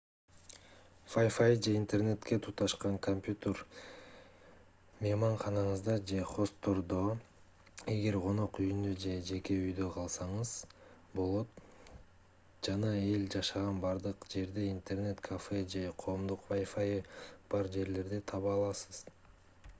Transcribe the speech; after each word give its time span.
wifi 1.13 1.53
же 1.63 1.71
интернетке 1.79 2.35
туташкан 2.45 2.95
компьютер 3.07 3.55
мейманканаңызда 5.05 5.97
же 6.11 6.23
хосттордо 6.29 7.01
эгер 7.95 8.17
конок 8.23 8.57
үйүндө 8.63 8.93
же 9.03 9.13
жеке 9.27 9.57
үйдө 9.67 9.89
калсаңыз 9.97 10.53
болот 11.19 11.61
жана 12.69 12.91
эл 13.13 13.27
жашаган 13.35 13.79
бардык 13.85 14.25
жерде 14.35 14.63
интернет-кафе 14.71 15.61
же 15.75 15.85
коомдук 16.05 16.49
wifi'ы 16.55 16.97
бар 17.53 17.71
жерлерди 17.77 18.23
таба 18.33 18.55
аласыз 18.57 19.03